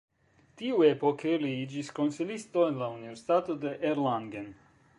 Tiuepoke 0.61 1.33
li 1.43 1.51
iĝis 1.65 1.91
konsilisto 1.99 2.63
en 2.69 2.81
la 2.81 2.87
Universitato 2.97 3.57
de 3.67 3.75
Erlangen. 3.91 4.49